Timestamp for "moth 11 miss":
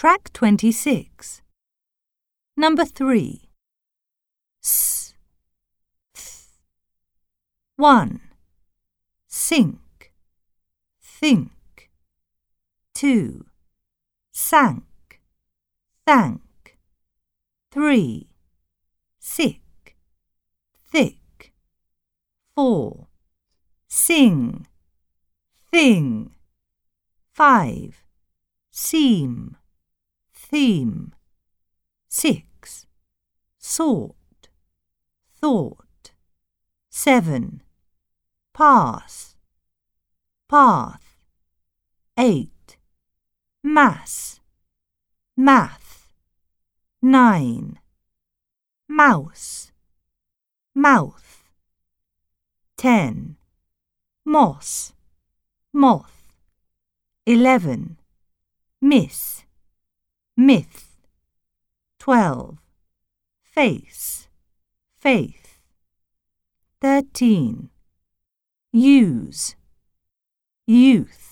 55.72-59.44